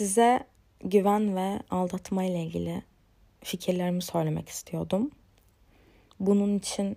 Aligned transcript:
size 0.00 0.40
güven 0.84 1.36
ve 1.36 1.60
aldatma 1.70 2.24
ile 2.24 2.42
ilgili 2.44 2.82
fikirlerimi 3.40 4.02
söylemek 4.02 4.48
istiyordum. 4.48 5.10
Bunun 6.20 6.58
için 6.58 6.96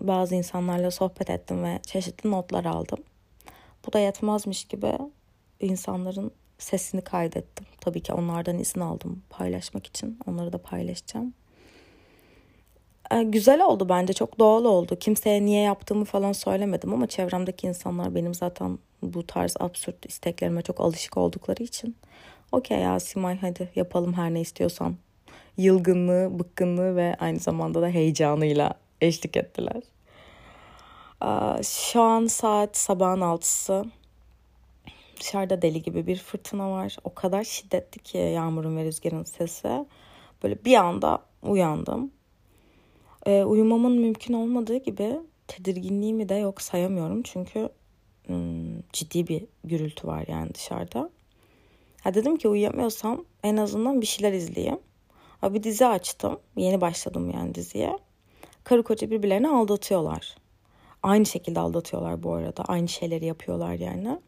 bazı 0.00 0.34
insanlarla 0.34 0.90
sohbet 0.90 1.30
ettim 1.30 1.64
ve 1.64 1.80
çeşitli 1.86 2.30
notlar 2.30 2.64
aldım. 2.64 2.98
Bu 3.86 3.92
da 3.92 3.98
yetmezmiş 3.98 4.64
gibi 4.64 4.92
insanların 5.60 6.30
sesini 6.58 7.00
kaydettim. 7.00 7.66
Tabii 7.80 8.00
ki 8.02 8.12
onlardan 8.12 8.58
izin 8.58 8.80
aldım 8.80 9.22
paylaşmak 9.30 9.86
için. 9.86 10.18
Onları 10.26 10.52
da 10.52 10.58
paylaşacağım. 10.58 11.34
Ee, 13.12 13.22
güzel 13.22 13.64
oldu 13.64 13.88
bence 13.88 14.12
çok 14.12 14.38
doğal 14.38 14.64
oldu. 14.64 14.96
Kimseye 14.96 15.44
niye 15.44 15.62
yaptığımı 15.62 16.04
falan 16.04 16.32
söylemedim 16.32 16.92
ama 16.92 17.06
çevremdeki 17.06 17.66
insanlar 17.66 18.14
benim 18.14 18.34
zaten 18.34 18.78
bu 19.02 19.26
tarz 19.26 19.56
absürt 19.60 20.06
isteklerime 20.06 20.62
çok 20.62 20.80
alışık 20.80 21.16
oldukları 21.16 21.62
için 21.62 21.96
okey 22.52 22.78
ya 22.78 23.00
Simay 23.00 23.38
hadi 23.38 23.70
yapalım 23.76 24.12
her 24.12 24.34
ne 24.34 24.40
istiyorsan. 24.40 24.96
Yılgınlığı, 25.56 26.38
bıkkınlığı 26.38 26.96
ve 26.96 27.16
aynı 27.20 27.38
zamanda 27.38 27.82
da 27.82 27.88
heyecanıyla 27.88 28.74
eşlik 29.00 29.36
ettiler. 29.36 29.82
Şu 31.62 32.00
an 32.00 32.26
saat 32.26 32.76
sabahın 32.76 33.20
altısı. 33.20 33.84
Dışarıda 35.20 35.62
deli 35.62 35.82
gibi 35.82 36.06
bir 36.06 36.16
fırtına 36.16 36.70
var. 36.70 36.96
O 37.04 37.14
kadar 37.14 37.44
şiddetli 37.44 38.02
ki 38.02 38.18
yağmurun 38.18 38.76
ve 38.76 38.84
rüzgarın 38.84 39.24
sesi. 39.24 39.86
Böyle 40.42 40.64
bir 40.64 40.74
anda 40.74 41.22
uyandım. 41.42 42.10
Ee, 43.26 43.44
uyumamın 43.44 43.92
mümkün 43.92 44.34
olmadığı 44.34 44.76
gibi 44.76 45.20
tedirginliğimi 45.48 46.28
de 46.28 46.34
yok 46.34 46.62
sayamıyorum. 46.62 47.22
Çünkü 47.22 47.68
ım, 48.30 48.82
ciddi 48.92 49.28
bir 49.28 49.44
gürültü 49.64 50.06
var 50.06 50.24
yani 50.28 50.54
dışarıda. 50.54 51.10
Ha 52.00 52.14
dedim 52.14 52.36
ki 52.36 52.48
uyuyamıyorsam 52.48 53.24
en 53.42 53.56
azından 53.56 54.00
bir 54.00 54.06
şeyler 54.06 54.32
izleyeyim. 54.32 54.78
Ha, 55.40 55.54
bir 55.54 55.62
dizi 55.62 55.86
açtım. 55.86 56.38
Yeni 56.56 56.80
başladım 56.80 57.30
yani 57.30 57.54
diziye. 57.54 57.98
Karı 58.64 58.82
koca 58.82 59.10
birbirlerini 59.10 59.48
aldatıyorlar. 59.48 60.36
Aynı 61.02 61.26
şekilde 61.26 61.60
aldatıyorlar 61.60 62.22
bu 62.22 62.34
arada. 62.34 62.64
Aynı 62.64 62.88
şeyleri 62.88 63.24
yapıyorlar 63.24 63.72
yani. 63.74 64.18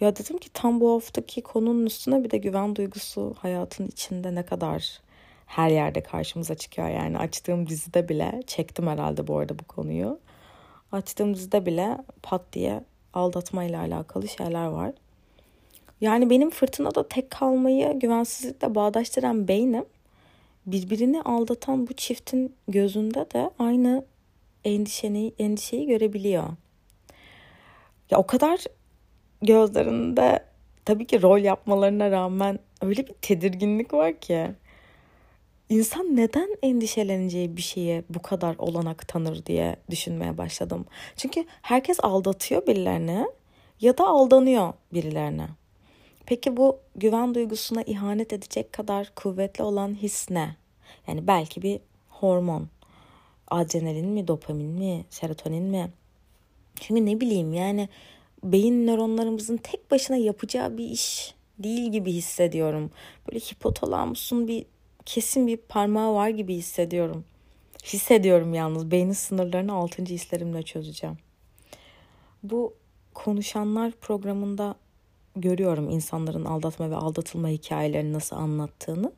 Ya 0.00 0.16
dedim 0.16 0.38
ki 0.38 0.48
tam 0.52 0.80
bu 0.80 0.94
haftaki 0.94 1.42
konunun 1.42 1.86
üstüne 1.86 2.24
bir 2.24 2.30
de 2.30 2.38
güven 2.38 2.76
duygusu 2.76 3.34
hayatın 3.38 3.86
içinde 3.86 4.34
ne 4.34 4.44
kadar 4.44 5.00
her 5.46 5.70
yerde 5.70 6.02
karşımıza 6.02 6.54
çıkıyor. 6.54 6.88
Yani 6.88 7.18
açtığım 7.18 7.68
dizide 7.68 8.08
bile 8.08 8.42
çektim 8.46 8.86
herhalde 8.86 9.26
bu 9.26 9.38
arada 9.38 9.58
bu 9.58 9.64
konuyu. 9.64 10.20
Açtığım 10.92 11.34
dizide 11.34 11.66
bile 11.66 11.98
pat 12.22 12.42
diye 12.52 12.84
aldatma 13.14 13.64
ile 13.64 13.78
alakalı 13.78 14.28
şeyler 14.28 14.66
var. 14.66 14.92
Yani 16.00 16.30
benim 16.30 16.50
fırtınada 16.50 17.08
tek 17.08 17.30
kalmayı 17.30 17.98
güvensizlikle 17.98 18.74
bağdaştıran 18.74 19.48
beynim 19.48 19.84
birbirini 20.66 21.22
aldatan 21.22 21.86
bu 21.86 21.92
çiftin 21.92 22.54
gözünde 22.68 23.26
de 23.34 23.50
aynı 23.58 24.04
endişeni, 24.64 25.32
endişeyi 25.38 25.86
görebiliyor. 25.86 26.44
Ya 28.10 28.18
o 28.18 28.26
kadar 28.26 28.64
gözlerinde 29.42 30.44
tabii 30.84 31.06
ki 31.06 31.22
rol 31.22 31.38
yapmalarına 31.38 32.10
rağmen 32.10 32.58
öyle 32.82 33.06
bir 33.06 33.12
tedirginlik 33.12 33.94
var 33.94 34.20
ki. 34.20 34.50
İnsan 35.68 36.16
neden 36.16 36.56
endişeleneceği 36.62 37.56
bir 37.56 37.62
şeye 37.62 38.04
bu 38.10 38.22
kadar 38.22 38.56
olanak 38.58 39.08
tanır 39.08 39.46
diye 39.46 39.76
düşünmeye 39.90 40.38
başladım. 40.38 40.86
Çünkü 41.16 41.44
herkes 41.62 41.98
aldatıyor 42.02 42.66
birilerini 42.66 43.26
ya 43.80 43.98
da 43.98 44.06
aldanıyor 44.06 44.72
birilerine. 44.92 45.46
Peki 46.26 46.56
bu 46.56 46.78
güven 46.96 47.34
duygusuna 47.34 47.82
ihanet 47.82 48.32
edecek 48.32 48.72
kadar 48.72 49.12
kuvvetli 49.14 49.64
olan 49.64 49.94
his 49.94 50.30
ne? 50.30 50.56
Yani 51.06 51.26
belki 51.26 51.62
bir 51.62 51.80
hormon. 52.08 52.68
Adrenalin 53.50 54.08
mi, 54.08 54.28
dopamin 54.28 54.66
mi, 54.66 55.04
serotonin 55.10 55.64
mi? 55.64 55.90
Çünkü 56.80 57.06
ne 57.06 57.20
bileyim 57.20 57.52
yani 57.52 57.88
beyin 58.44 58.86
nöronlarımızın 58.86 59.56
tek 59.56 59.90
başına 59.90 60.16
yapacağı 60.16 60.78
bir 60.78 60.84
iş 60.84 61.34
değil 61.58 61.92
gibi 61.92 62.12
hissediyorum. 62.12 62.90
Böyle 63.28 63.38
hipotalamusun 63.38 64.48
bir 64.48 64.66
kesin 65.06 65.46
bir 65.46 65.56
parmağı 65.56 66.14
var 66.14 66.28
gibi 66.28 66.54
hissediyorum. 66.54 67.24
Hissediyorum 67.84 68.54
yalnız 68.54 68.90
beynin 68.90 69.12
sınırlarını 69.12 69.72
altıncı 69.72 70.14
hislerimle 70.14 70.62
çözeceğim. 70.62 71.16
Bu 72.42 72.74
konuşanlar 73.14 73.92
programında 73.92 74.74
görüyorum 75.36 75.90
insanların 75.90 76.44
aldatma 76.44 76.90
ve 76.90 76.96
aldatılma 76.96 77.48
hikayelerini 77.48 78.12
nasıl 78.12 78.36
anlattığını. 78.36 79.12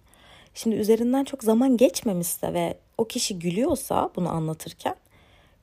Şimdi 0.54 0.76
üzerinden 0.76 1.24
çok 1.24 1.44
zaman 1.44 1.76
geçmemişse 1.76 2.54
ve 2.54 2.78
o 2.98 3.04
kişi 3.04 3.38
gülüyorsa 3.38 4.10
bunu 4.16 4.28
anlatırken 4.28 4.96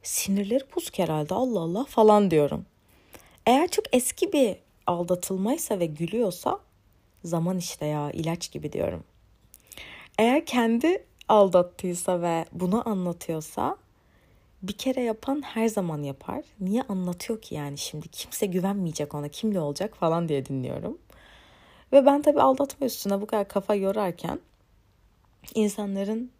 sinirleri 0.03 0.63
bozuk 0.75 0.99
herhalde 0.99 1.33
Allah 1.33 1.59
Allah 1.59 1.83
falan 1.83 2.31
diyorum. 2.31 2.65
Eğer 3.45 3.67
çok 3.67 3.85
eski 3.95 4.33
bir 4.33 4.55
aldatılmaysa 4.87 5.79
ve 5.79 5.85
gülüyorsa 5.85 6.59
zaman 7.23 7.57
işte 7.57 7.85
ya 7.85 8.11
ilaç 8.11 8.51
gibi 8.51 8.73
diyorum. 8.73 9.03
Eğer 10.19 10.45
kendi 10.45 11.05
aldattıysa 11.27 12.21
ve 12.21 12.45
bunu 12.51 12.89
anlatıyorsa 12.89 13.77
bir 14.63 14.73
kere 14.73 15.01
yapan 15.01 15.41
her 15.41 15.67
zaman 15.67 16.03
yapar. 16.03 16.43
Niye 16.59 16.81
anlatıyor 16.81 17.41
ki 17.41 17.55
yani 17.55 17.77
şimdi 17.77 18.07
kimse 18.07 18.45
güvenmeyecek 18.45 19.15
ona 19.15 19.27
kimle 19.27 19.59
olacak 19.59 19.95
falan 19.95 20.29
diye 20.29 20.45
dinliyorum. 20.45 20.97
Ve 21.91 22.05
ben 22.05 22.21
tabii 22.21 22.41
aldatma 22.41 22.85
üstüne 22.87 23.21
bu 23.21 23.25
kadar 23.25 23.47
kafa 23.47 23.75
yorarken 23.75 24.39
insanların 25.55 26.31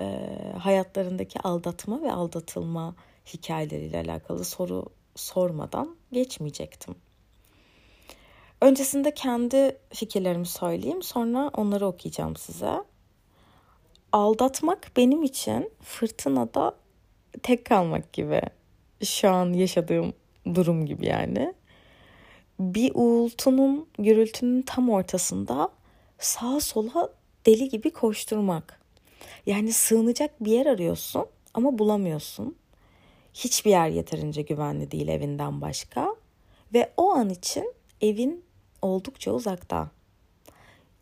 e, 0.00 0.28
hayatlarındaki 0.58 1.40
aldatma 1.40 2.02
ve 2.02 2.12
aldatılma 2.12 2.94
hikayeleriyle 3.26 3.98
alakalı 3.98 4.44
soru 4.44 4.84
sormadan 5.16 5.96
geçmeyecektim. 6.12 6.94
Öncesinde 8.60 9.14
kendi 9.14 9.78
fikirlerimi 9.92 10.46
söyleyeyim 10.46 11.02
sonra 11.02 11.50
onları 11.56 11.86
okuyacağım 11.86 12.36
size. 12.36 12.84
Aldatmak 14.12 14.90
benim 14.96 15.22
için 15.22 15.72
fırtınada 15.82 16.79
tek 17.42 17.64
kalmak 17.64 18.12
gibi. 18.12 18.40
Şu 19.04 19.30
an 19.30 19.52
yaşadığım 19.52 20.12
durum 20.54 20.86
gibi 20.86 21.06
yani. 21.06 21.54
Bir 22.60 22.92
uğultunun, 22.94 23.86
gürültünün 23.98 24.62
tam 24.62 24.90
ortasında 24.90 25.68
sağa 26.18 26.60
sola 26.60 27.08
deli 27.46 27.68
gibi 27.68 27.90
koşturmak. 27.90 28.80
Yani 29.46 29.72
sığınacak 29.72 30.44
bir 30.44 30.52
yer 30.52 30.66
arıyorsun 30.66 31.26
ama 31.54 31.78
bulamıyorsun. 31.78 32.56
Hiçbir 33.34 33.70
yer 33.70 33.88
yeterince 33.88 34.42
güvenli 34.42 34.90
değil 34.90 35.08
evinden 35.08 35.60
başka 35.60 36.14
ve 36.74 36.92
o 36.96 37.10
an 37.10 37.30
için 37.30 37.74
evin 38.00 38.44
oldukça 38.82 39.32
uzakta. 39.32 39.90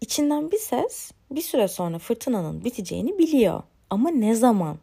İçinden 0.00 0.50
bir 0.50 0.59
ses 0.59 1.11
bir 1.31 1.43
süre 1.43 1.69
sonra 1.69 1.99
fırtınanın 1.99 2.65
biteceğini 2.65 3.19
biliyor. 3.19 3.62
Ama 3.91 4.11
ne 4.11 4.34
zaman? 4.34 4.78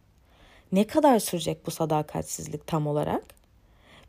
Ne 0.71 0.87
kadar 0.87 1.19
sürecek 1.19 1.65
bu 1.65 1.71
sadakatsizlik 1.71 2.67
tam 2.67 2.87
olarak? 2.87 3.23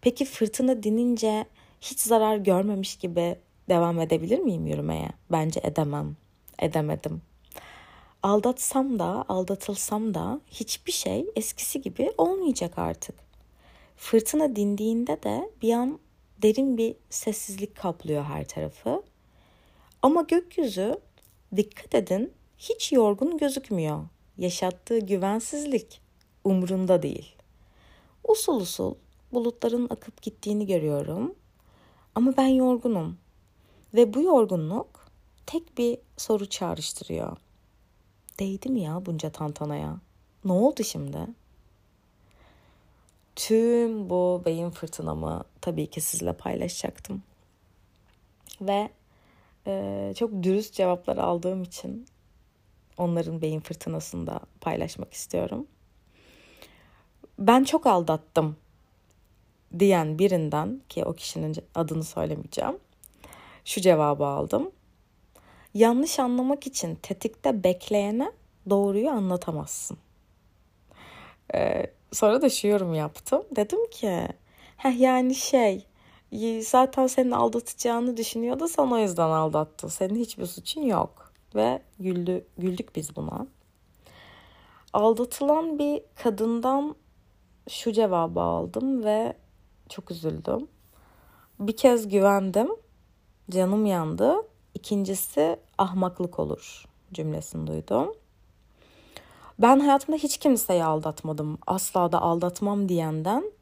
Peki 0.01 0.25
fırtına 0.25 0.83
dinince 0.83 1.47
hiç 1.81 2.01
zarar 2.01 2.37
görmemiş 2.37 2.97
gibi 2.97 3.37
devam 3.69 4.01
edebilir 4.01 4.39
miyim 4.39 4.67
yürümeye? 4.67 5.09
Bence 5.33 5.61
edemem. 5.65 6.17
Edemedim. 6.59 7.23
Aldatsam 8.23 8.99
da, 8.99 9.25
aldatılsam 9.29 10.15
da 10.15 10.41
hiçbir 10.51 10.93
şey 10.93 11.27
eskisi 11.37 11.81
gibi 11.81 12.13
olmayacak 12.19 12.79
artık. 12.79 13.15
Fırtına 13.97 14.57
dindiğinde 14.57 15.23
de 15.23 15.51
bir 15.63 15.73
an 15.73 15.99
derin 16.43 16.79
bir 16.79 16.95
sessizlik 17.11 17.77
kaplıyor 17.77 18.25
her 18.25 18.49
tarafı. 18.49 19.03
Ama 20.03 20.23
gökyüzü 20.23 20.97
dikkat 21.57 21.95
edin 21.95 22.33
hiç 22.59 22.93
yorgun 22.93 23.39
gözükmüyor. 23.39 24.05
Yaşattığı 24.39 24.99
güvensizlik 24.99 26.06
umrunda 26.47 27.03
değil. 27.03 27.35
Usul 28.29 28.61
usul 28.61 28.95
bulutların 29.33 29.87
akıp 29.91 30.23
gittiğini 30.23 30.67
görüyorum. 30.67 31.35
Ama 32.15 32.37
ben 32.37 32.47
yorgunum. 32.47 33.19
Ve 33.95 34.15
bu 34.15 34.23
yorgunluk 34.23 35.07
tek 35.47 35.79
bir 35.79 35.99
soru 36.17 36.47
çağrıştırıyor. 36.47 37.37
Değdi 38.41 38.69
mi 38.69 38.81
ya 38.81 39.07
bunca 39.07 39.31
tantanaya? 39.31 40.01
Ne 40.45 40.53
oldu 40.53 40.85
şimdi? 40.85 41.19
Tüm 43.37 44.11
bu 44.11 44.43
beyin 44.45 44.71
fırtınamı 44.71 45.45
tabii 45.61 45.87
ki 45.87 46.01
sizle 46.01 46.33
paylaşacaktım. 46.33 47.23
Ve 48.61 48.91
e, 49.67 50.13
çok 50.17 50.43
dürüst 50.43 50.75
cevaplar 50.75 51.17
aldığım 51.17 51.63
için 51.63 52.07
onların 52.97 53.43
beyin 53.43 53.61
fırtınasını 53.61 54.27
da 54.27 54.41
paylaşmak 54.61 55.15
istiyorum. 55.15 55.67
Ben 57.39 57.65
çok 57.65 57.87
aldattım 57.87 58.57
diyen 59.79 60.19
birinden 60.19 60.81
ki 60.89 61.05
o 61.05 61.13
kişinin 61.13 61.57
adını 61.75 62.05
söylemeyeceğim. 62.05 62.79
Şu 63.65 63.81
cevabı 63.81 64.27
aldım. 64.27 64.71
yanlış 65.75 66.19
anlamak 66.19 66.67
için 66.67 66.95
tetikte 66.95 67.65
bekleyene 67.65 68.33
doğruyu 68.71 69.11
anlatamazsın. 69.11 69.99
Ee, 71.55 71.87
sonra 72.13 72.43
da 72.43 72.49
şu 72.49 72.69
yorum 72.69 72.95
yaptım. 72.95 73.43
Dedim 73.57 73.91
ki 73.91 74.29
Heh, 74.77 75.01
yani 75.01 75.35
şey 75.35 75.87
zaten 76.63 77.07
senin 77.07 77.31
aldatacağını 77.31 78.17
düşünüyordu 78.17 78.69
sana 78.69 78.95
o 78.95 78.99
yüzden 78.99 79.29
aldattı. 79.29 79.91
Senin 79.91 80.17
hiçbir 80.17 80.47
suçun 80.47 80.83
yok. 80.83 81.33
Ve 81.55 81.83
güldü, 81.99 82.45
güldük 82.59 82.97
biz 82.97 83.17
buna. 83.17 83.47
Aldatılan 84.93 85.79
bir 85.79 86.03
kadından 86.15 86.97
şu 87.69 87.93
cevabı 87.93 88.41
aldım 88.41 89.05
ve 89.05 89.37
çok 89.89 90.11
üzüldüm. 90.11 90.69
Bir 91.61 91.77
kez 91.77 92.09
güvendim, 92.09 92.69
canım 93.51 93.87
yandı. 93.87 94.35
İkincisi 94.75 95.61
ahmaklık 95.79 96.39
olur 96.39 96.85
cümlesini 97.13 97.67
duydum. 97.67 98.13
Ben 99.59 99.81
hayatımda 99.81 100.17
hiç 100.19 100.39
kimseyi 100.39 100.85
aldatmadım. 100.85 101.59
Asla 101.67 102.13
da 102.13 102.23
aldatmam 102.23 102.89
diyenden 102.89 103.53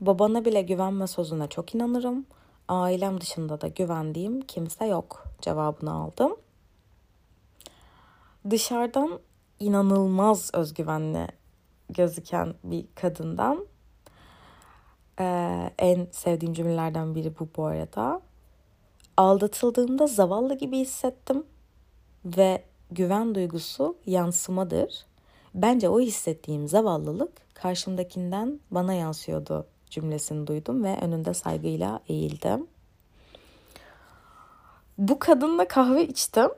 babana 0.00 0.44
bile 0.44 0.62
güvenme 0.62 1.06
sözüne 1.06 1.48
çok 1.48 1.74
inanırım. 1.74 2.26
Ailem 2.68 3.20
dışında 3.20 3.60
da 3.60 3.68
güvendiğim 3.68 4.40
kimse 4.40 4.86
yok 4.86 5.24
cevabını 5.40 5.92
aldım. 5.92 6.36
Dışarıdan 8.50 9.20
inanılmaz 9.60 10.50
özgüvenli 10.54 11.28
gözüken 11.92 12.54
bir 12.64 12.86
kadından 12.94 13.66
ee, 15.20 15.70
en 15.78 16.06
sevdiğim 16.12 16.54
cümlelerden 16.54 17.14
biri 17.14 17.38
bu 17.38 17.48
bu 17.56 17.64
arada. 17.64 18.20
Aldatıldığımda 19.16 20.06
zavallı 20.06 20.54
gibi 20.54 20.78
hissettim 20.78 21.46
ve 22.24 22.64
güven 22.90 23.34
duygusu 23.34 23.96
yansımadır. 24.06 25.06
Bence 25.54 25.88
o 25.88 26.00
hissettiğim 26.00 26.68
zavallılık 26.68 27.54
karşımdakinden 27.54 28.60
bana 28.70 28.92
yansıyordu 28.94 29.66
cümlesini 29.90 30.46
duydum 30.46 30.84
ve 30.84 30.96
önünde 31.00 31.34
saygıyla 31.34 32.00
eğildim. 32.08 32.66
Bu 34.98 35.18
kadınla 35.18 35.68
kahve 35.68 36.06
içtim. 36.06 36.50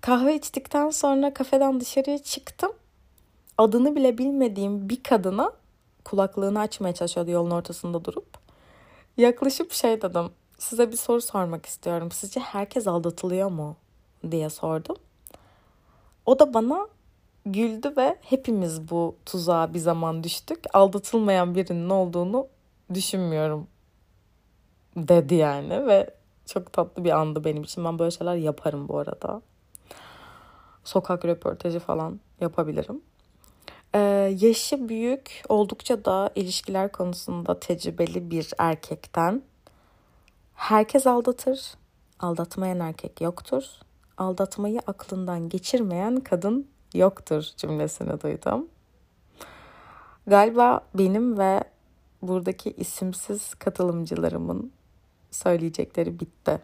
Kahve 0.00 0.36
içtikten 0.36 0.90
sonra 0.90 1.34
kafeden 1.34 1.80
dışarıya 1.80 2.18
çıktım. 2.18 2.72
Adını 3.58 3.96
bile 3.96 4.18
bilmediğim 4.18 4.88
bir 4.88 5.02
kadına 5.02 5.52
kulaklığını 6.04 6.60
açmaya 6.60 6.94
çalışıyordu 6.94 7.30
yolun 7.30 7.50
ortasında 7.50 8.04
durup. 8.04 8.26
Yaklaşıp 9.16 9.72
şey 9.72 10.02
dedim. 10.02 10.30
Size 10.58 10.92
bir 10.92 10.96
soru 10.96 11.20
sormak 11.20 11.66
istiyorum. 11.66 12.10
Sizce 12.10 12.40
herkes 12.40 12.86
aldatılıyor 12.86 13.50
mu? 13.50 13.76
diye 14.30 14.50
sordum. 14.50 14.96
O 16.26 16.38
da 16.38 16.54
bana 16.54 16.88
güldü 17.46 17.92
ve 17.96 18.16
hepimiz 18.20 18.90
bu 18.90 19.16
tuzağa 19.26 19.74
bir 19.74 19.78
zaman 19.78 20.24
düştük. 20.24 20.58
Aldatılmayan 20.72 21.54
birinin 21.54 21.90
olduğunu 21.90 22.46
düşünmüyorum 22.94 23.66
dedi 24.96 25.34
yani 25.34 25.86
ve 25.86 26.14
çok 26.46 26.72
tatlı 26.72 27.04
bir 27.04 27.10
andı 27.10 27.44
benim 27.44 27.62
için. 27.62 27.84
Ben 27.84 27.98
böyle 27.98 28.10
şeyler 28.10 28.34
yaparım 28.34 28.88
bu 28.88 28.98
arada. 28.98 29.42
Sokak 30.84 31.24
röportajı 31.24 31.78
falan 31.78 32.20
yapabilirim. 32.40 33.02
Ee, 33.94 33.98
yaşı 34.40 34.88
büyük, 34.88 35.42
oldukça 35.48 36.04
da 36.04 36.30
ilişkiler 36.34 36.92
konusunda 36.92 37.60
tecrübeli 37.60 38.30
bir 38.30 38.50
erkekten 38.58 39.42
herkes 40.54 41.06
aldatır, 41.06 41.74
aldatmayan 42.20 42.80
erkek 42.80 43.20
yoktur. 43.20 43.64
Aldatmayı 44.18 44.80
aklından 44.86 45.48
geçirmeyen 45.48 46.16
kadın 46.16 46.68
yoktur 46.94 47.42
cümlesini 47.56 48.20
duydum. 48.20 48.68
Galiba 50.26 50.80
benim 50.94 51.38
ve 51.38 51.64
buradaki 52.22 52.70
isimsiz 52.70 53.54
katılımcılarımın 53.54 54.72
söyleyecekleri 55.30 56.20
bitti. 56.20 56.60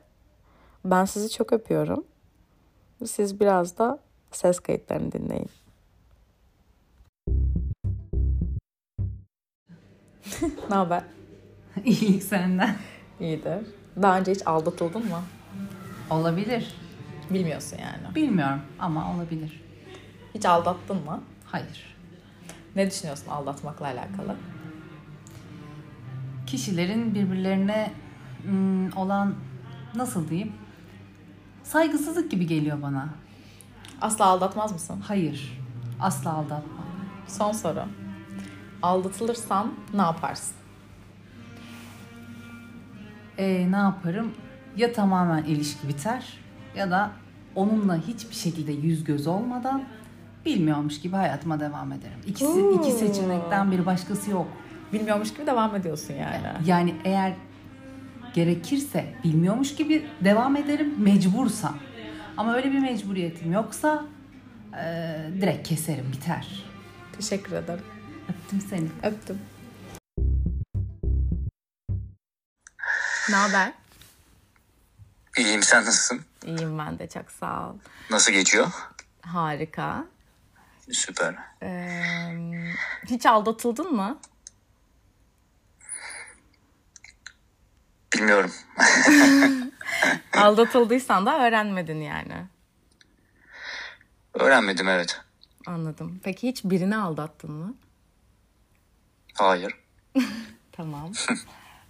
Ben 0.84 1.04
sizi 1.04 1.30
çok 1.30 1.52
öpüyorum. 1.52 2.04
Siz 3.06 3.40
biraz 3.40 3.78
da 3.78 3.98
ses 4.32 4.60
kayıtlarını 4.60 5.12
dinleyin. 5.12 5.63
Ne 10.70 10.76
haber? 10.76 11.02
İyilik 11.84 12.22
senden. 12.22 12.76
İyidir. 13.20 13.66
Daha 14.02 14.18
önce 14.18 14.32
hiç 14.32 14.46
aldatıldın 14.46 15.04
mı? 15.04 15.22
Olabilir. 16.10 16.74
Bilmiyorsun 17.30 17.78
yani. 17.78 18.14
Bilmiyorum 18.14 18.60
ama 18.78 19.14
olabilir. 19.14 19.62
Hiç 20.34 20.46
aldattın 20.46 20.96
mı? 20.96 21.20
Hayır. 21.44 21.96
Ne 22.76 22.90
düşünüyorsun 22.90 23.28
aldatmakla 23.30 23.86
alakalı? 23.86 24.36
Kişilerin 26.46 27.14
birbirlerine 27.14 27.92
olan 28.96 29.34
nasıl 29.94 30.28
diyeyim? 30.28 30.52
Saygısızlık 31.64 32.30
gibi 32.30 32.46
geliyor 32.46 32.82
bana. 32.82 33.08
Asla 34.00 34.24
aldatmaz 34.24 34.72
mısın? 34.72 35.00
Hayır. 35.08 35.58
Asla 36.00 36.32
aldatmam. 36.32 36.84
Son 37.28 37.52
soru. 37.52 37.84
Aldatılırsan 38.84 39.74
ne 39.94 40.02
yaparsın? 40.02 40.54
Ee, 43.38 43.72
ne 43.72 43.76
yaparım? 43.76 44.32
Ya 44.76 44.92
tamamen 44.92 45.44
ilişki 45.44 45.88
biter 45.88 46.38
ya 46.76 46.90
da 46.90 47.10
onunla 47.54 47.96
hiçbir 47.96 48.34
şekilde 48.34 48.72
yüz 48.72 49.04
göz 49.04 49.26
olmadan 49.26 49.84
bilmiyormuş 50.46 51.00
gibi 51.00 51.16
hayatıma 51.16 51.60
devam 51.60 51.92
ederim. 51.92 52.18
İkisi 52.26 52.62
Oo. 52.62 52.80
iki 52.80 52.90
seçenekten 52.92 53.72
bir 53.72 53.86
başkası 53.86 54.30
yok. 54.30 54.46
Bilmiyormuş 54.92 55.34
gibi 55.34 55.46
devam 55.46 55.76
ediyorsun 55.76 56.14
yani. 56.14 56.46
Yani 56.66 56.94
eğer 57.04 57.32
gerekirse 58.34 59.14
bilmiyormuş 59.24 59.74
gibi 59.74 60.06
devam 60.24 60.56
ederim 60.56 60.94
mecbursam. 60.98 61.76
Ama 62.36 62.54
öyle 62.54 62.72
bir 62.72 62.78
mecburiyetim 62.78 63.52
yoksa 63.52 64.04
e, 64.84 65.16
direkt 65.40 65.68
keserim 65.68 66.12
biter. 66.12 66.64
Teşekkür 67.16 67.52
ederim. 67.52 67.84
Öptüm 68.44 68.60
seni. 68.60 68.88
Öptüm. 69.02 69.38
Ne 73.30 73.36
haber? 73.36 73.72
İyiyim 75.38 75.62
sen 75.62 75.84
nasılsın? 75.84 76.20
İyiyim 76.46 76.78
ben 76.78 76.98
de 76.98 77.08
çok 77.08 77.30
sağ 77.30 77.70
ol. 77.70 77.74
Nasıl 78.10 78.32
geçiyor? 78.32 78.66
Harika. 79.22 80.04
Süper. 80.92 81.34
Ee, 81.62 82.72
hiç 83.06 83.26
aldatıldın 83.26 83.92
mı? 83.92 84.18
Bilmiyorum. 88.14 88.52
Aldatıldıysan 90.36 91.26
da 91.26 91.46
öğrenmedin 91.46 92.00
yani. 92.00 92.46
Öğrenmedim 94.34 94.88
evet. 94.88 95.20
Anladım. 95.66 96.20
Peki 96.24 96.48
hiç 96.48 96.64
birini 96.64 96.96
aldattın 96.96 97.52
mı? 97.52 97.74
Hayır. 99.34 99.74
Tamam. 100.72 101.12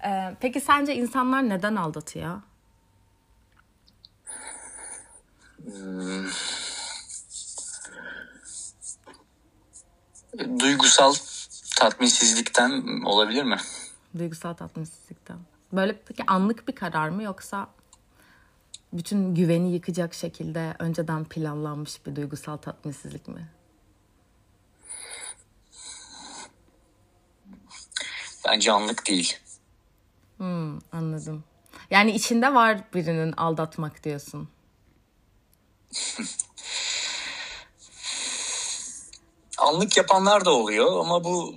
Ee, 0.04 0.36
peki 0.40 0.60
sence 0.60 0.94
insanlar 0.94 1.48
neden 1.48 1.76
aldatıyor? 1.76 2.40
Duygusal 10.58 11.14
tatminsizlikten 11.76 13.02
olabilir 13.04 13.42
mi? 13.44 13.56
Duygusal 14.18 14.54
tatminsizlikten. 14.54 15.38
Böyle 15.72 16.00
peki 16.08 16.24
anlık 16.26 16.68
bir 16.68 16.74
karar 16.74 17.08
mı 17.08 17.22
yoksa 17.22 17.68
bütün 18.92 19.34
güveni 19.34 19.72
yıkacak 19.72 20.14
şekilde 20.14 20.76
önceden 20.78 21.24
planlanmış 21.24 22.06
bir 22.06 22.16
duygusal 22.16 22.56
tatminsizlik 22.56 23.28
mi? 23.28 23.48
Bence 28.48 28.72
anlık 28.72 29.06
değil. 29.06 29.36
Hmm, 30.36 30.78
anladım. 30.92 31.44
Yani 31.90 32.12
içinde 32.12 32.54
var 32.54 32.78
birinin 32.94 33.32
aldatmak 33.32 34.04
diyorsun. 34.04 34.48
Anlık 39.58 39.96
yapanlar 39.96 40.44
da 40.44 40.50
oluyor 40.50 41.00
ama 41.00 41.24
bu 41.24 41.54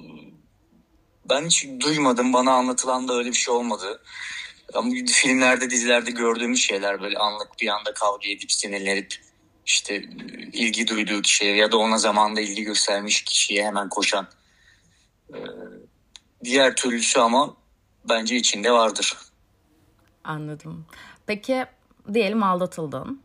ben 1.29 1.45
hiç 1.45 1.67
duymadım. 1.79 2.33
Bana 2.33 2.51
anlatılan 2.51 3.07
da 3.07 3.13
öyle 3.13 3.29
bir 3.29 3.33
şey 3.35 3.53
olmadı. 3.53 4.01
Ama 4.73 4.91
filmlerde, 5.07 5.69
dizilerde 5.69 6.11
gördüğümüz 6.11 6.59
şeyler 6.59 7.01
böyle 7.01 7.17
anlık 7.17 7.47
bir 7.61 7.67
anda 7.67 7.93
kavga 7.93 8.29
edip 8.29 8.51
sinirlenip 8.51 9.15
işte 9.65 9.95
ilgi 10.53 10.87
duyduğu 10.87 11.21
kişiye 11.21 11.55
ya 11.55 11.71
da 11.71 11.77
ona 11.77 11.97
zamanında 11.97 12.41
ilgi 12.41 12.63
göstermiş 12.63 13.23
kişiye 13.23 13.65
hemen 13.65 13.89
koşan. 13.89 14.27
Diğer 16.43 16.75
türlüsü 16.75 17.19
ama 17.19 17.53
bence 18.09 18.35
içinde 18.35 18.71
vardır. 18.71 19.17
Anladım. 20.23 20.85
Peki 21.25 21.65
diyelim 22.13 22.43
aldatıldın. 22.43 23.21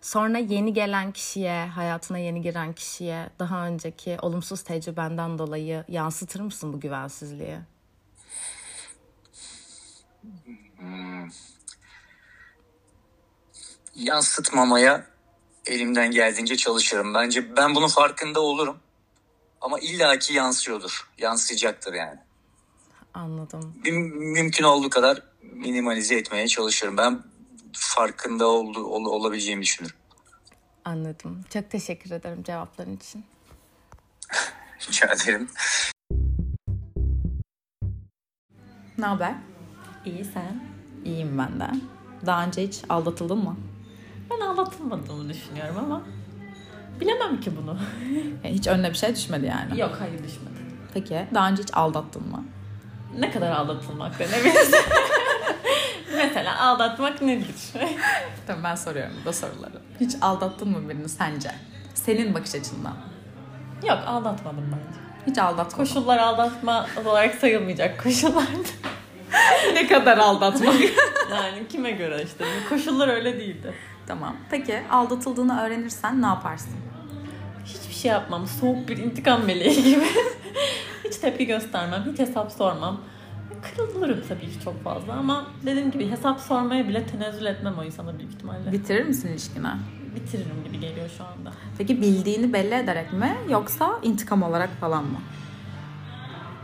Sonra 0.00 0.38
yeni 0.38 0.72
gelen 0.72 1.12
kişiye, 1.12 1.66
hayatına 1.66 2.18
yeni 2.18 2.42
giren 2.42 2.72
kişiye 2.72 3.30
daha 3.38 3.66
önceki 3.66 4.16
olumsuz 4.22 4.62
tecrübenden 4.62 5.38
dolayı 5.38 5.84
yansıtır 5.88 6.40
mısın 6.40 6.72
bu 6.72 6.80
güvensizliği? 6.80 7.58
Yansıtmamaya 13.94 15.06
elimden 15.66 16.10
geldiğince 16.10 16.56
çalışırım. 16.56 17.14
Bence 17.14 17.56
ben 17.56 17.74
bunun 17.74 17.88
farkında 17.88 18.40
olurum. 18.40 18.78
Ama 19.60 19.78
illaki 19.78 20.34
yansıyordur. 20.34 21.10
Yansıyacaktır 21.18 21.94
yani. 21.94 22.18
Anladım. 23.22 23.74
Müm- 23.84 24.14
mümkün 24.32 24.64
olduğu 24.64 24.90
kadar 24.90 25.22
minimalize 25.42 26.14
etmeye 26.14 26.48
çalışırım. 26.48 26.96
Ben 26.96 27.22
farkında 27.72 28.46
oldu, 28.46 28.84
ol- 28.84 29.04
olabileceğimi 29.04 29.62
düşünürüm. 29.62 29.94
Anladım. 30.84 31.40
Çok 31.52 31.70
teşekkür 31.70 32.10
ederim 32.10 32.42
cevapların 32.42 32.96
için. 32.96 33.24
Rica 34.88 35.06
ederim. 35.12 35.48
Ne 38.98 39.06
haber? 39.06 39.34
İyi 40.04 40.24
sen? 40.24 40.64
İyiyim 41.04 41.38
ben 41.38 41.60
de. 41.60 41.70
Daha 42.26 42.46
önce 42.46 42.62
hiç 42.62 42.80
aldatıldın 42.88 43.38
mı? 43.38 43.56
Ben 44.30 44.40
aldatılmadığımı 44.40 45.28
düşünüyorum 45.28 45.76
ama 45.78 46.02
bilemem 47.00 47.40
ki 47.40 47.52
bunu. 47.56 47.78
E, 48.44 48.54
Hiç 48.54 48.66
önüne 48.66 48.90
bir 48.90 48.94
şey 48.94 49.14
düşmedi 49.16 49.46
yani. 49.46 49.80
Yok 49.80 49.96
hayır 50.00 50.18
düşmedi. 50.24 50.58
Peki 50.94 51.26
daha 51.34 51.50
önce 51.50 51.62
hiç 51.62 51.70
aldattın 51.74 52.28
mı? 52.28 52.44
Ne 53.18 53.30
kadar 53.30 53.50
aldatılmak 53.50 54.18
denebilir? 54.18 54.68
Mesela 56.16 56.60
aldatmak 56.60 57.22
nedir? 57.22 57.54
Tamam 58.46 58.64
ben 58.64 58.74
soruyorum 58.74 59.14
bu 59.24 59.32
soruları. 59.32 59.78
Hiç 60.00 60.12
aldattın 60.20 60.68
mı 60.68 60.88
birini 60.88 61.08
sence? 61.08 61.50
Senin 61.94 62.34
bakış 62.34 62.54
açından. 62.54 62.94
Yok 63.88 63.98
aldatmadım 64.06 64.64
bence. 64.72 64.98
Hiç 65.26 65.38
aldatmadın. 65.38 65.76
Koşullar 65.76 66.18
aldatma 66.18 66.86
olarak 67.06 67.34
sayılmayacak 67.34 68.02
koşullardı. 68.02 68.68
ne 69.74 69.86
kadar 69.86 70.18
aldatmak? 70.18 70.74
Yani 71.30 71.68
kime 71.68 71.90
göre 71.90 72.22
işte. 72.24 72.44
Koşullar 72.68 73.08
öyle 73.08 73.38
değildi. 73.40 73.74
tamam. 74.06 74.36
Peki 74.50 74.80
aldatıldığını 74.90 75.60
öğrenirsen 75.62 76.22
ne 76.22 76.26
yaparsın? 76.26 76.72
Hiçbir 77.64 77.94
şey 77.94 78.10
yapmam. 78.10 78.46
Soğuk 78.46 78.88
bir 78.88 78.96
intikam 78.96 79.44
meleği 79.44 79.82
gibi. 79.82 80.06
Hiç 81.08 81.16
tepki 81.16 81.46
göstermem. 81.46 82.04
Hiç 82.12 82.18
hesap 82.18 82.52
sormam. 82.52 83.00
Kırılırım 83.62 84.20
tabii 84.28 84.40
ki 84.40 84.60
çok 84.64 84.84
fazla 84.84 85.12
ama 85.12 85.46
dediğim 85.66 85.90
gibi 85.90 86.10
hesap 86.10 86.40
sormaya 86.40 86.88
bile 86.88 87.06
tenezzül 87.06 87.46
etmem 87.46 87.74
o 87.80 87.84
insana 87.84 88.18
büyük 88.18 88.32
ihtimalle. 88.32 88.72
Bitirir 88.72 89.04
misin 89.04 89.28
ilişkini? 89.28 89.68
Bitiririm 90.14 90.64
gibi 90.64 90.80
geliyor 90.80 91.08
şu 91.18 91.24
anda. 91.24 91.52
Peki 91.78 92.00
bildiğini 92.00 92.52
belli 92.52 92.74
ederek 92.74 93.12
mi 93.12 93.36
yoksa 93.48 93.98
intikam 94.02 94.42
olarak 94.42 94.70
falan 94.80 95.04
mı? 95.04 95.18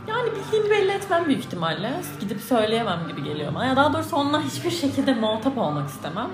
Yani 0.07 0.29
bildiğimi 0.31 0.69
belli 0.69 0.91
etmem 0.91 1.25
büyük 1.25 1.39
ihtimalle. 1.39 1.91
Gidip 2.19 2.41
söyleyemem 2.41 2.99
gibi 3.07 3.23
geliyor 3.23 3.55
bana. 3.55 3.65
Ya 3.65 3.75
daha 3.75 3.93
doğrusu 3.93 4.15
onunla 4.15 4.41
hiçbir 4.41 4.71
şekilde 4.71 5.13
muhatap 5.13 5.57
olmak 5.57 5.89
istemem. 5.89 6.29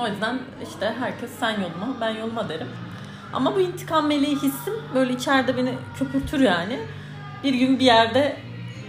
O 0.00 0.08
yüzden 0.08 0.38
işte 0.62 0.94
herkes 0.98 1.30
sen 1.40 1.50
yoluma, 1.50 1.96
ben 2.00 2.10
yoluma 2.10 2.48
derim. 2.48 2.68
Ama 3.32 3.54
bu 3.54 3.60
intikam 3.60 4.06
meleği 4.06 4.36
hissim 4.36 4.74
böyle 4.94 5.12
içeride 5.12 5.56
beni 5.56 5.74
köpürtür 5.98 6.40
yani. 6.40 6.78
Bir 7.44 7.54
gün 7.54 7.78
bir 7.78 7.84
yerde 7.84 8.36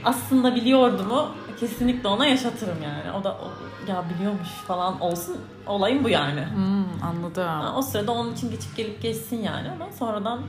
aslında 0.05 0.55
biliyordu 0.55 1.03
mu 1.03 1.27
kesinlikle 1.59 2.07
ona 2.09 2.25
yaşatırım 2.25 2.77
yani. 2.83 3.11
O 3.19 3.23
da 3.23 3.31
o, 3.31 3.51
ya 3.91 4.03
biliyormuş 4.15 4.49
falan 4.49 5.01
olsun. 5.01 5.37
Olayım 5.67 6.03
bu 6.03 6.09
yani. 6.09 6.45
Hmm, 6.55 7.03
anladım. 7.03 7.75
O 7.75 7.81
sırada 7.81 8.11
onun 8.11 8.33
için 8.33 8.51
geçip 8.51 8.75
gelip 8.77 9.01
geçsin 9.01 9.43
yani 9.43 9.71
ama 9.71 9.91
sonradan 9.99 10.41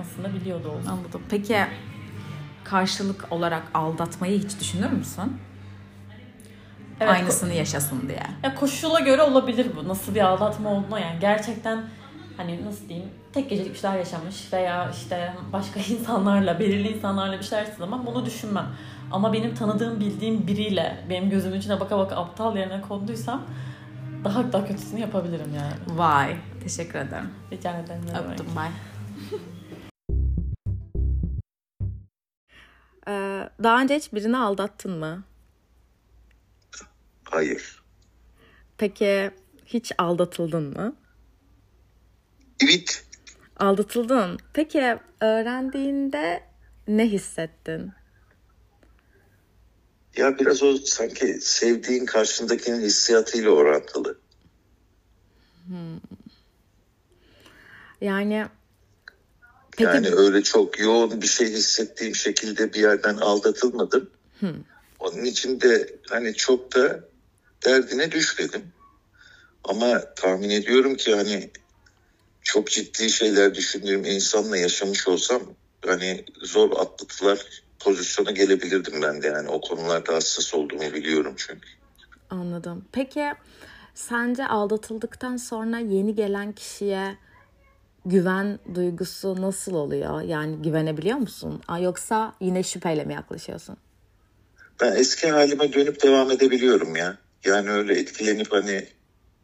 aslında 0.00 0.34
biliyordu 0.34 0.68
oldu. 0.68 0.88
Anladım. 0.90 1.22
Peki 1.30 1.58
karşılık 2.64 3.32
olarak 3.32 3.62
aldatmayı 3.74 4.38
hiç 4.38 4.60
düşünür 4.60 4.90
müsün? 4.90 5.36
Evet, 7.00 7.10
Aynısını 7.12 7.52
yaşasın 7.52 8.08
diye. 8.08 8.22
Ya 8.42 8.54
koşula 8.54 9.00
göre 9.00 9.22
olabilir 9.22 9.66
bu. 9.76 9.88
Nasıl 9.88 10.14
bir 10.14 10.20
aldatma 10.20 10.70
olduğuna 10.70 11.00
yani 11.00 11.20
gerçekten 11.20 11.82
hani 12.36 12.64
nasıl 12.64 12.88
diyeyim 12.88 13.10
tek 13.32 13.50
gecelik 13.50 13.74
bir 13.74 13.78
şeyler 13.78 13.98
yaşamış 13.98 14.52
veya 14.52 14.90
işte 14.90 15.34
başka 15.52 15.80
insanlarla 15.90 16.60
belirli 16.60 16.88
insanlarla 16.88 17.38
bir 17.38 17.44
şeyler 17.44 17.62
yaşadığı 17.62 17.78
zaman 17.78 18.06
bunu 18.06 18.26
düşünmem. 18.26 18.66
Ama 19.12 19.32
benim 19.32 19.54
tanıdığım 19.54 20.00
bildiğim 20.00 20.46
biriyle 20.46 21.04
benim 21.10 21.30
gözümün 21.30 21.58
içine 21.58 21.80
baka 21.80 21.98
baka 21.98 22.16
aptal 22.16 22.56
yerine 22.56 22.80
konduysam 22.80 23.42
daha 24.24 24.52
daha 24.52 24.64
kötüsünü 24.64 25.00
yapabilirim 25.00 25.54
yani. 25.54 25.98
Vay. 25.98 26.36
Deşekkür 26.64 26.98
ederim. 26.98 27.30
Rica 27.52 27.78
ederim. 27.78 28.02
Öptüm. 28.30 28.46
Bye. 28.46 28.72
Ee, 33.08 33.48
daha 33.62 33.80
önce 33.82 33.96
hiç 33.96 34.12
birini 34.12 34.36
aldattın 34.36 34.98
mı? 34.98 35.22
Hayır. 37.24 37.82
Peki 38.78 39.30
hiç 39.66 39.92
aldatıldın 39.98 40.72
mı? 40.72 40.96
Evet. 42.64 43.04
Aldatıldın. 43.56 44.38
Peki 44.52 44.98
öğrendiğinde 45.20 46.42
ne 46.88 47.06
hissettin? 47.06 47.92
Ya 50.16 50.38
biraz 50.38 50.62
o 50.62 50.76
sanki 50.76 51.38
sevdiğin 51.40 52.06
karşındakinin 52.06 52.80
hissiyatıyla 52.80 53.50
orantılı. 53.50 54.18
Yani 58.00 58.46
peki 59.70 59.82
Yani 59.82 60.08
öyle 60.08 60.42
çok 60.42 60.80
yoğun 60.80 61.22
bir 61.22 61.26
şey 61.26 61.46
hissettiğim 61.46 62.14
şekilde 62.14 62.72
bir 62.72 62.80
yerden 62.80 63.16
aldatılmadım. 63.16 64.10
Onun 64.98 65.24
için 65.24 65.60
de 65.60 65.96
hani 66.08 66.34
çok 66.34 66.74
da 66.74 67.00
derdine 67.64 68.12
düşmedim. 68.12 68.62
Ama 69.64 70.14
tahmin 70.14 70.50
ediyorum 70.50 70.94
ki 70.94 71.14
hani 71.14 71.50
çok 72.56 72.70
ciddi 72.70 73.10
şeyler 73.10 73.54
düşündüğüm 73.54 74.04
insanla 74.04 74.56
yaşamış 74.56 75.08
olsam 75.08 75.42
hani 75.86 76.24
zor 76.42 76.70
atlatılar 76.70 77.46
pozisyona 77.78 78.30
gelebilirdim 78.30 79.02
ben 79.02 79.22
de 79.22 79.26
yani 79.26 79.48
o 79.48 79.60
konularda 79.60 80.14
hassas 80.14 80.54
olduğumu 80.54 80.82
biliyorum 80.82 81.34
çünkü. 81.36 81.68
Anladım. 82.30 82.84
Peki 82.92 83.32
sence 83.94 84.46
aldatıldıktan 84.46 85.36
sonra 85.36 85.78
yeni 85.78 86.14
gelen 86.14 86.52
kişiye 86.52 87.16
güven 88.06 88.58
duygusu 88.74 89.42
nasıl 89.42 89.74
oluyor? 89.74 90.22
Yani 90.22 90.62
güvenebiliyor 90.62 91.18
musun? 91.18 91.62
Yoksa 91.80 92.34
yine 92.40 92.62
şüpheyle 92.62 93.04
mi 93.04 93.14
yaklaşıyorsun? 93.14 93.76
Ben 94.80 94.92
eski 94.92 95.30
halime 95.30 95.72
dönüp 95.72 96.02
devam 96.02 96.30
edebiliyorum 96.30 96.96
ya. 96.96 97.18
Yani 97.44 97.70
öyle 97.70 97.98
etkilenip 97.98 98.52
hani 98.52 98.86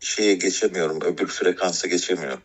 şeye 0.00 0.35
geçemiyorum, 0.35 1.00
öbür 1.00 1.26
frekansa 1.26 1.88
geçemiyorum. 1.88 2.42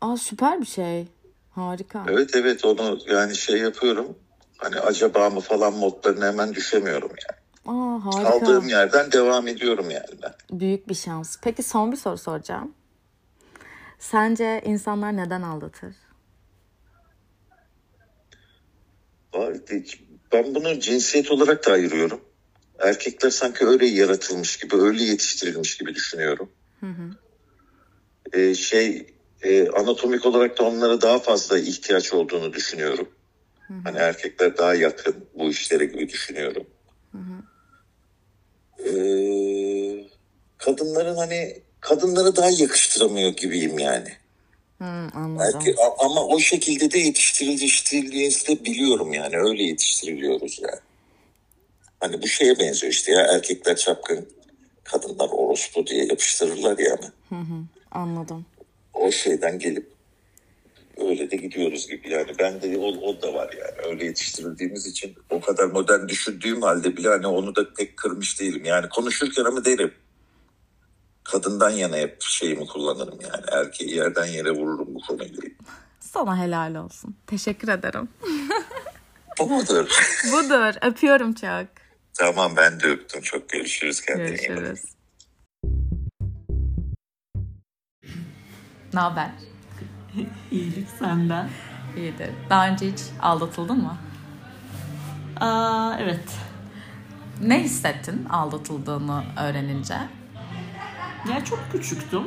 Aa 0.00 0.16
süper 0.16 0.60
bir 0.60 0.66
şey. 0.66 1.06
Harika. 1.50 2.06
Evet 2.08 2.30
evet 2.34 2.64
onu 2.64 2.98
yani 3.08 3.36
şey 3.36 3.58
yapıyorum. 3.58 4.18
Hani 4.56 4.80
acaba 4.80 5.30
mı 5.30 5.40
falan 5.40 5.72
modlarına 5.72 6.26
hemen 6.26 6.54
düşemiyorum 6.54 7.10
yani. 7.10 7.78
Aa 7.78 8.04
harika. 8.04 8.30
Kaldığım 8.30 8.68
yerden 8.68 9.12
devam 9.12 9.48
ediyorum 9.48 9.90
yani 9.90 10.22
ben. 10.22 10.34
Büyük 10.60 10.88
bir 10.88 10.94
şans. 10.94 11.36
Peki 11.42 11.62
son 11.62 11.92
bir 11.92 11.96
soru 11.96 12.18
soracağım. 12.18 12.74
Sence 13.98 14.62
insanlar 14.64 15.16
neden 15.16 15.42
aldatır? 15.42 15.94
Ben 20.32 20.54
bunu 20.54 20.80
cinsiyet 20.80 21.30
olarak 21.30 21.66
da 21.66 21.72
ayırıyorum. 21.72 22.20
Erkekler 22.78 23.30
sanki 23.30 23.66
öyle 23.66 23.86
yaratılmış 23.86 24.56
gibi, 24.56 24.76
öyle 24.76 25.04
yetiştirilmiş 25.04 25.76
gibi 25.76 25.94
düşünüyorum. 25.94 26.50
Ee, 28.32 28.54
şey 28.54 29.14
e, 29.42 29.68
anatomik 29.68 30.26
olarak 30.26 30.58
da 30.58 30.64
onlara 30.64 31.00
daha 31.00 31.18
fazla 31.18 31.58
ihtiyaç 31.58 32.12
olduğunu 32.12 32.52
düşünüyorum. 32.52 33.08
Hani 33.84 33.98
erkekler 33.98 34.58
daha 34.58 34.74
yakın 34.74 35.16
bu 35.34 35.50
işlere 35.50 35.84
gibi 35.84 36.08
düşünüyorum. 36.08 36.66
Ee, 38.78 40.04
kadınların 40.58 41.16
hani 41.16 41.62
kadınları 41.80 42.36
daha 42.36 42.50
yakıştıramıyor 42.50 43.30
gibiyim 43.30 43.78
yani. 43.78 44.12
Hmm, 44.78 45.16
anladım. 45.16 45.38
Belki, 45.38 45.74
ama 45.98 46.26
o 46.26 46.38
şekilde 46.38 46.90
de 46.90 46.98
yetiştirildiğinizi 46.98 48.46
de 48.48 48.64
biliyorum 48.64 49.12
yani 49.12 49.36
öyle 49.36 49.62
yetiştiriliyoruz 49.62 50.58
yani. 50.62 50.80
Hani 52.00 52.22
bu 52.22 52.28
şeye 52.28 52.58
benziyor 52.58 52.92
işte 52.92 53.12
ya 53.12 53.20
erkekler 53.20 53.76
çapkın 53.76 54.28
kadınlar 54.84 55.28
orospu 55.32 55.86
diye 55.86 56.04
yapıştırırlar 56.04 56.78
yani. 56.78 57.10
Anladım. 57.90 58.46
O 58.96 59.10
şeyden 59.12 59.58
gelip 59.58 59.92
öyle 60.96 61.30
de 61.30 61.36
gidiyoruz 61.36 61.88
gibi 61.88 62.10
yani 62.10 62.32
ben 62.38 62.62
de 62.62 62.78
o, 62.78 62.86
o 62.86 63.22
da 63.22 63.34
var 63.34 63.52
yani 63.52 63.88
öyle 63.88 64.04
yetiştirildiğimiz 64.04 64.86
için 64.86 65.14
o 65.30 65.40
kadar 65.40 65.64
modern 65.64 66.08
düşündüğüm 66.08 66.62
halde 66.62 66.96
bile 66.96 67.08
hani 67.08 67.26
onu 67.26 67.56
da 67.56 67.74
pek 67.74 67.96
kırmış 67.96 68.40
değilim 68.40 68.64
yani 68.64 68.88
konuşurken 68.88 69.44
ama 69.44 69.64
derim 69.64 69.94
kadından 71.24 71.70
yana 71.70 71.96
hep 71.96 72.22
şeyimi 72.22 72.66
kullanırım 72.66 73.18
yani. 73.20 73.44
Erkeği 73.52 73.94
yerden 73.94 74.26
yere 74.26 74.50
vururum 74.50 74.94
bu 74.94 75.00
konuyla. 75.00 75.42
Sana 76.00 76.38
helal 76.44 76.74
olsun. 76.74 77.16
Teşekkür 77.26 77.68
ederim. 77.68 78.08
Bu 79.38 79.46
mudur? 79.46 79.88
Budur. 80.32 80.74
Öpüyorum 80.82 81.34
çok. 81.34 81.66
tamam 82.18 82.52
ben 82.56 82.80
de 82.80 82.86
öptüm. 82.86 83.20
Çok 83.20 83.48
görüşürüz 83.48 84.00
kendine. 84.00 84.28
Görüşürüz. 84.28 84.95
Ne 88.96 89.00
haber? 89.00 89.30
İyilik 90.50 90.88
senden. 90.88 91.48
İyidir. 91.96 92.30
Daha 92.50 92.68
önce 92.68 92.92
hiç 92.92 93.00
aldatıldın 93.22 93.82
mı? 93.82 93.96
Aa, 95.40 95.96
evet. 96.00 96.38
Ne 97.42 97.62
hissettin 97.62 98.24
aldatıldığını 98.24 99.24
öğrenince? 99.36 99.94
Ya 101.30 101.44
çok 101.44 101.72
küçüktüm. 101.72 102.22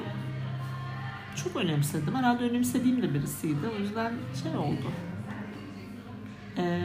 Çok 1.44 1.56
önemsedim. 1.56 2.16
Herhalde 2.16 2.44
önemsediğim 2.44 3.02
de 3.02 3.14
birisiydi. 3.14 3.68
O 3.78 3.80
yüzden 3.80 4.14
şey 4.44 4.58
oldu. 4.58 4.92
Ee, 6.58 6.82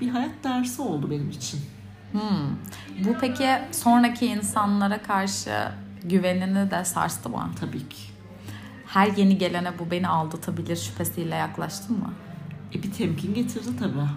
bir 0.00 0.08
hayat 0.08 0.44
dersi 0.44 0.82
oldu 0.82 1.10
benim 1.10 1.30
için. 1.30 1.60
Bu 3.04 3.18
peki 3.20 3.48
sonraki 3.72 4.26
insanlara 4.26 5.02
karşı 5.02 5.68
güvenini 6.04 6.70
de 6.70 6.84
sarstı 6.84 7.28
mı? 7.28 7.50
Tabii 7.60 7.88
ki. 7.88 8.09
Her 8.92 9.06
yeni 9.06 9.38
gelene 9.38 9.78
bu 9.78 9.90
beni 9.90 10.08
aldatabilir 10.08 10.76
şüphesiyle 10.76 11.34
yaklaştın 11.34 11.98
mı? 11.98 12.12
E 12.74 12.82
bir 12.82 12.92
temkin 12.92 13.34
getirdi 13.34 13.76
tabii. 13.78 14.08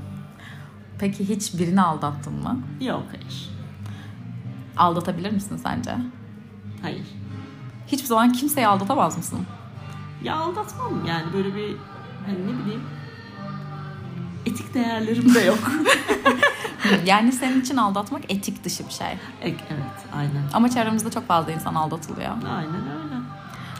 Peki 0.99 1.29
hiç 1.29 1.59
birini 1.59 1.81
aldattın 1.81 2.33
mı? 2.33 2.59
Yok 2.81 3.03
hayır. 3.11 3.49
Aldatabilir 4.77 5.31
misin 5.31 5.57
sence? 5.57 5.95
Hayır. 6.81 7.05
Hiçbir 7.87 8.07
zaman 8.07 8.31
kimseyi 8.31 8.67
aldatamaz 8.67 9.17
mısın? 9.17 9.39
Ya 10.23 10.35
aldatmam 10.35 11.05
yani 11.05 11.33
böyle 11.33 11.55
bir 11.55 11.75
hani 12.25 12.47
ne 12.47 12.63
bileyim 12.63 12.83
etik 14.45 14.73
değerlerim 14.73 15.35
de 15.35 15.39
yok. 15.39 15.59
Yani 17.05 17.31
senin 17.31 17.61
için 17.61 17.77
aldatmak 17.77 18.31
etik 18.31 18.63
dışı 18.63 18.87
bir 18.87 18.93
şey. 18.93 19.07
E, 19.07 19.19
evet 19.41 20.05
aynen. 20.15 20.43
Ama 20.53 20.69
çevremizde 20.69 21.11
çok 21.11 21.27
fazla 21.27 21.51
insan 21.51 21.75
aldatılıyor. 21.75 22.29
Aynen. 22.29 22.81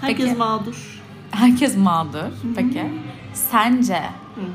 Herkes 0.04 0.26
Peki. 0.26 0.38
mağdur. 0.38 1.02
Herkes 1.32 1.78
mağdur. 1.78 2.32
Peki 2.56 3.02
sence 3.34 4.04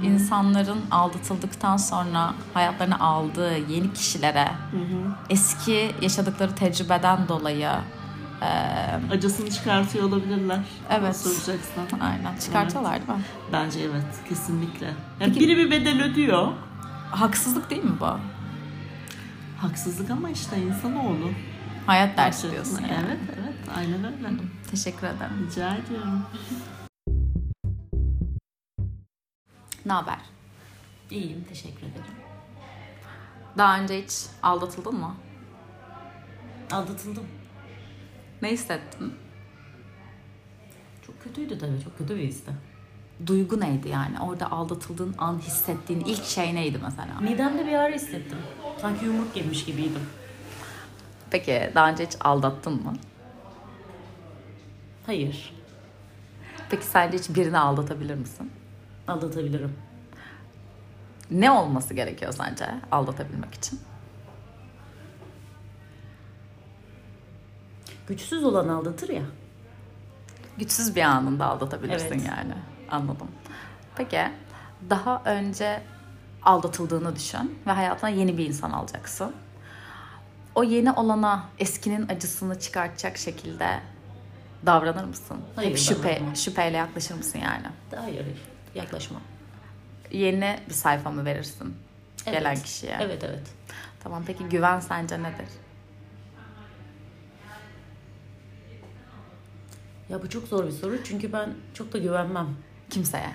insanların 0.02 0.78
aldatıldıktan 0.90 1.76
sonra 1.76 2.35
hayatlarını 2.55 3.00
aldığı 3.00 3.59
yeni 3.73 3.93
kişilere 3.93 4.49
eski 5.31 5.90
yaşadıkları 6.02 6.55
tecrübeden 6.55 7.28
dolayı 7.28 7.71
Acısını 9.12 9.50
çıkartıyor 9.50 10.05
olabilirler. 10.05 10.61
Evet. 10.90 11.17
Soracaksan. 11.17 12.00
aynen 12.00 12.38
çıkartıyorlar 12.38 12.93
değil 12.95 13.19
mi? 13.19 13.25
Bence 13.52 13.81
evet 13.81 14.28
kesinlikle. 14.28 14.90
Yani 15.21 15.35
biri 15.35 15.57
bir 15.57 15.71
bedel 15.71 16.02
ödüyor. 16.02 16.49
Haksızlık 17.11 17.71
değil 17.71 17.85
mi 17.85 18.00
bu? 18.00 18.19
Haksızlık 19.61 20.11
ama 20.11 20.31
işte 20.31 20.57
insanoğlu. 20.57 21.31
Hayat 21.87 22.17
dersi 22.19 22.50
diyorsun 22.50 22.83
yani. 22.83 22.93
Evet 23.07 23.19
evet 23.43 23.48
aynen 23.77 24.05
öyle. 24.05 24.29
Teşekkür 24.71 25.07
ederim. 25.07 25.47
Rica 25.51 25.75
ediyorum. 25.75 26.23
Ne 29.87 29.93
haber? 29.93 30.19
İyiyim 31.11 31.45
teşekkür 31.49 31.83
ederim. 31.83 32.15
Daha 33.59 33.81
önce 33.81 34.03
hiç 34.03 34.27
aldatıldın 34.43 34.95
mı? 34.95 35.15
Aldatıldım. 36.73 37.26
Ne 38.43 38.50
hissettin? 38.50 39.15
Çok 41.07 41.23
kötüydü 41.23 41.59
tabii 41.59 41.81
çok 41.85 41.99
kötü 41.99 42.17
bir 42.17 42.23
histi. 42.23 42.50
Duygu 43.26 43.61
neydi 43.61 43.89
yani? 43.89 44.21
Orada 44.21 44.50
aldatıldığın 44.50 45.15
an 45.19 45.39
hissettiğin 45.39 46.00
ilk 46.00 46.25
şey 46.25 46.54
neydi 46.54 46.78
mesela? 46.83 47.21
Midemde 47.21 47.67
bir 47.67 47.73
ağrı 47.73 47.95
hissettim. 47.95 48.39
Sanki 48.81 49.04
yumruk 49.04 49.37
yemiş 49.37 49.65
gibiydim. 49.65 50.02
Peki 51.31 51.73
daha 51.75 51.91
önce 51.91 52.07
hiç 52.07 52.17
aldattın 52.21 52.73
mı? 52.73 52.95
Hayır. 55.08 55.54
Peki 56.71 56.86
sence 56.86 57.18
hiç 57.18 57.28
birini 57.28 57.58
aldatabilir 57.58 58.14
misin? 58.14 58.52
Aldatabilirim. 59.08 59.76
Ne 61.30 61.50
olması 61.50 61.94
gerekiyor 61.94 62.32
sence 62.32 62.66
aldatabilmek 62.92 63.54
için? 63.54 63.80
Güçsüz 68.08 68.44
olan 68.44 68.68
aldatır 68.68 69.08
ya. 69.08 69.23
Güçsüz 70.58 70.97
bir 70.97 71.02
anında 71.02 71.47
aldatabilirsin 71.47 72.06
Evet. 72.06 72.28
yani. 72.28 72.54
Anladım. 72.90 73.28
Peki 73.97 74.21
daha 74.90 75.23
önce 75.25 75.82
aldatıldığını 76.42 77.16
düşün 77.16 77.58
ve 77.66 77.71
hayatına 77.71 78.10
yeni 78.10 78.38
bir 78.38 78.47
insan 78.47 78.71
alacaksın. 78.71 79.34
O 80.54 80.62
yeni 80.62 80.92
olana 80.92 81.44
eskinin 81.58 82.08
acısını 82.08 82.60
çıkartacak 82.60 83.18
şekilde 83.18 83.80
davranır 84.66 85.04
mısın? 85.04 85.38
Hayır, 85.56 85.71
Hep 85.71 85.78
şüphe, 85.78 86.08
davranmam. 86.14 86.36
şüpheyle 86.36 86.76
yaklaşır 86.76 87.14
mısın 87.14 87.38
yani? 87.38 87.66
Hayır 87.97 88.21
hayır. 88.23 88.38
Yaklaşma. 88.75 89.21
Yeni 90.10 90.58
bir 90.68 90.75
sayfa 90.75 91.10
mı 91.10 91.25
verirsin 91.25 91.76
gelen 92.25 92.56
kişiye? 92.56 92.99
Evet 93.00 93.25
evet. 93.25 93.47
Tamam 94.02 94.23
peki 94.26 94.44
güven 94.44 94.80
sence 94.80 95.23
nedir? 95.23 95.49
Ya 100.08 100.23
bu 100.23 100.28
çok 100.28 100.49
zor 100.49 100.66
bir 100.66 100.71
soru 100.73 101.04
çünkü 101.04 101.32
ben 101.32 101.54
çok 101.75 101.92
da 101.92 101.99
güvenmem. 101.99 102.47
Kimseye. 102.90 103.30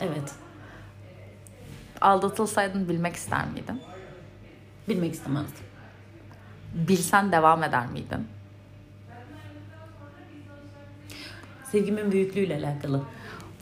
Evet. 0.00 0.32
Aldatılsaydın 2.00 2.88
bilmek 2.88 3.16
ister 3.16 3.46
miydin? 3.48 3.82
Bilmek 4.88 5.14
istemezdim. 5.14 5.64
Bilsen 6.74 7.32
devam 7.32 7.62
eder 7.62 7.86
miydin? 7.86 8.28
Sevgimin 11.74 12.12
büyüklüğüyle 12.12 12.56
alakalı. 12.56 13.02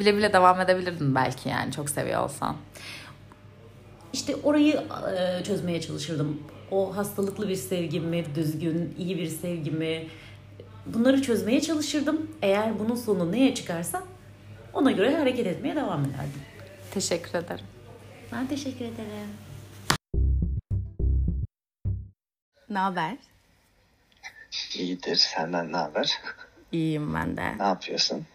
Bile 0.01 0.17
bile 0.17 0.33
devam 0.33 0.61
edebilirdin 0.61 1.15
belki 1.15 1.49
yani 1.49 1.73
çok 1.73 1.91
seviyor 1.91 2.25
olsan. 2.25 2.57
İşte 4.13 4.37
orayı 4.37 4.83
e, 5.19 5.45
çözmeye 5.45 5.81
çalışırdım. 5.81 6.43
O 6.71 6.97
hastalıklı 6.97 7.49
bir 7.49 7.57
sevgi 7.57 8.01
mi, 8.01 8.25
düzgün, 8.35 8.95
iyi 8.99 9.19
bir 9.19 9.27
sevgi 9.27 9.71
mi? 9.71 10.09
Bunları 10.87 11.23
çözmeye 11.23 11.61
çalışırdım. 11.61 12.31
Eğer 12.43 12.79
bunun 12.79 12.95
sonu 12.95 13.33
neye 13.33 13.55
çıkarsa 13.55 14.03
ona 14.73 14.91
göre 14.91 15.17
hareket 15.17 15.47
etmeye 15.47 15.77
devam 15.77 16.01
ederdim. 16.01 16.43
Teşekkür 16.91 17.39
ederim. 17.39 17.67
Ben 18.33 18.47
teşekkür 18.47 18.85
ederim. 18.85 19.33
Ne 22.71 22.79
haber? 22.79 23.17
İyidir. 24.75 25.17
Senden 25.17 25.73
ne 25.73 25.77
haber? 25.77 26.21
İyiyim 26.73 27.15
ben 27.15 27.37
de. 27.37 27.59
Ne 27.59 27.65
yapıyorsun? 27.65 28.27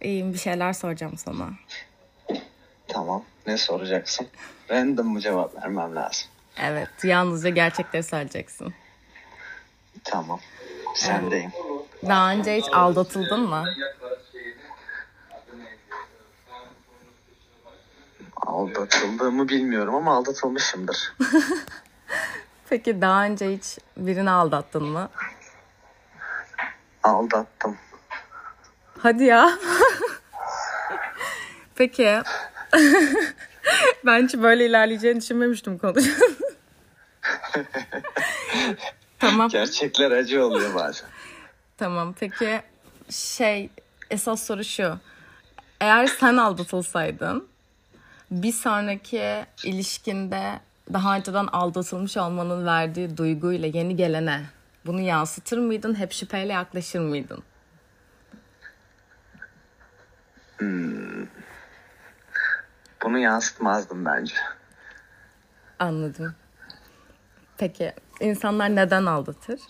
İyiyim 0.00 0.32
bir 0.32 0.38
şeyler 0.38 0.72
soracağım 0.72 1.16
sana. 1.16 1.50
Tamam. 2.88 3.22
Ne 3.46 3.56
soracaksın? 3.56 4.26
Random 4.70 5.06
mı 5.08 5.20
cevap 5.20 5.56
vermem 5.62 5.94
lazım? 5.96 6.28
Evet 6.60 6.88
yalnızca 7.04 7.50
gerçekleri 7.50 8.02
söyleyeceksin. 8.02 8.74
Tamam. 10.04 10.40
Sendeyim. 10.94 11.52
Daha 12.08 12.32
önce 12.32 12.56
hiç 12.56 12.64
aldatıldın 12.72 13.40
mı? 13.40 13.64
Aldatıldığımı 18.36 19.48
bilmiyorum 19.48 19.94
ama 19.94 20.16
aldatılmışımdır. 20.16 21.14
Peki 22.68 23.00
daha 23.00 23.24
önce 23.24 23.52
hiç 23.52 23.78
birini 23.96 24.30
aldattın 24.30 24.84
mı? 24.84 25.08
Aldattım. 27.02 27.76
Hadi 28.98 29.24
ya. 29.24 29.50
Peki. 31.74 32.22
ben 34.06 34.24
hiç 34.24 34.34
böyle 34.34 34.66
ilerleyeceğini 34.66 35.20
düşünmemiştim 35.20 35.78
konuşmanın. 35.78 36.36
tamam. 39.18 39.48
Gerçekler 39.48 40.10
acı 40.10 40.44
oluyor 40.44 40.74
bazen. 40.74 41.08
Tamam. 41.78 42.14
Peki 42.20 42.60
şey 43.10 43.70
esas 44.10 44.46
soru 44.46 44.64
şu. 44.64 44.98
Eğer 45.80 46.06
sen 46.06 46.36
aldatılsaydın 46.36 47.48
bir 48.30 48.52
sonraki 48.52 49.44
ilişkinde 49.64 50.60
daha 50.92 51.16
önceden 51.16 51.46
aldatılmış 51.46 52.16
olmanın 52.16 52.66
verdiği 52.66 53.16
duyguyla 53.16 53.68
yeni 53.68 53.96
gelene 53.96 54.42
bunu 54.86 55.00
yansıtır 55.00 55.58
mıydın? 55.58 55.94
Hep 55.94 56.12
şüpheyle 56.12 56.52
yaklaşır 56.52 57.00
mıydın? 57.00 57.42
Bunu 63.02 63.18
yansıtmazdım 63.18 64.04
bence. 64.04 64.34
Anladım. 65.78 66.34
Peki 67.58 67.92
insanlar 68.20 68.76
neden 68.76 69.06
aldatır? 69.06 69.60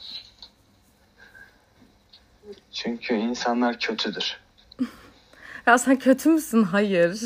Çünkü 2.72 3.14
insanlar 3.14 3.78
kötüdür. 3.78 4.40
Ya 5.66 5.78
sen 5.78 5.98
kötü 5.98 6.28
müsün? 6.28 6.62
Hayır. 6.62 7.10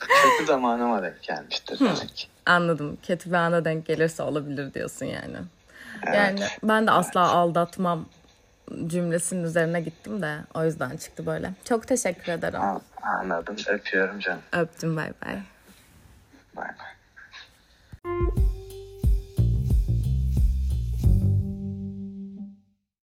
Kötü 0.00 0.46
zamanıma 0.46 1.02
denk 1.02 1.22
gelmiştir 1.22 1.78
demek. 1.78 2.30
Anladım. 2.46 2.98
Kötü 3.02 3.30
bir 3.30 3.34
ana 3.34 3.64
denk 3.64 3.86
gelirse 3.86 4.22
olabilir 4.22 4.74
diyorsun 4.74 5.06
yani. 5.06 5.36
Yani 6.06 6.40
ben 6.62 6.86
de 6.86 6.90
asla 6.90 7.20
aldatmam 7.20 8.06
cümlesinin 8.86 9.44
üzerine 9.44 9.80
gittim 9.80 10.22
de 10.22 10.36
o 10.54 10.64
yüzden 10.64 10.96
çıktı 10.96 11.26
böyle. 11.26 11.50
Çok 11.64 11.86
teşekkür 11.86 12.32
ederim. 12.32 12.60
Anladım. 13.02 13.56
Öpüyorum 13.68 14.20
canım. 14.20 14.42
Öptüm. 14.52 14.96
Bay 14.96 15.12
bay. 15.26 15.38
Bay 16.56 16.68
bay. 16.78 18.39